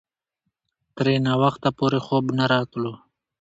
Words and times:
ترې 0.95 1.15
ناوخته 1.25 1.69
پورې 1.77 1.99
خوب 2.05 2.25
نه 2.37 2.45
راتلو. 2.51 2.93